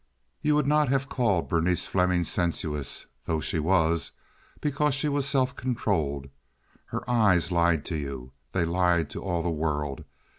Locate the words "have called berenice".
0.89-1.85